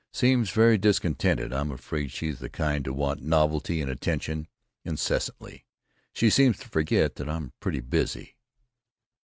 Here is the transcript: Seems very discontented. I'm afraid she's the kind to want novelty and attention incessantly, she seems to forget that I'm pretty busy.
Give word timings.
Seems 0.13 0.49
very 0.49 0.79
discontented. 0.79 1.53
I'm 1.53 1.69
afraid 1.69 2.11
she's 2.11 2.39
the 2.39 2.49
kind 2.49 2.83
to 2.85 2.91
want 2.91 3.21
novelty 3.21 3.83
and 3.83 3.91
attention 3.91 4.47
incessantly, 4.83 5.67
she 6.11 6.31
seems 6.31 6.57
to 6.61 6.69
forget 6.69 7.17
that 7.17 7.29
I'm 7.29 7.53
pretty 7.59 7.81
busy. 7.81 8.35